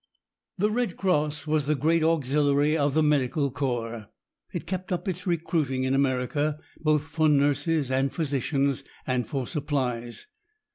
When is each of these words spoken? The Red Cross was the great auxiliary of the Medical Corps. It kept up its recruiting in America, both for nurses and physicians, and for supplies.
The 0.57 0.71
Red 0.71 0.97
Cross 0.97 1.45
was 1.45 1.67
the 1.67 1.75
great 1.75 2.01
auxiliary 2.01 2.75
of 2.75 2.95
the 2.95 3.03
Medical 3.03 3.51
Corps. 3.51 4.07
It 4.51 4.65
kept 4.65 4.91
up 4.91 5.07
its 5.07 5.27
recruiting 5.27 5.83
in 5.83 5.93
America, 5.93 6.57
both 6.79 7.03
for 7.03 7.29
nurses 7.29 7.91
and 7.91 8.11
physicians, 8.11 8.83
and 9.05 9.27
for 9.27 9.45
supplies. 9.45 10.25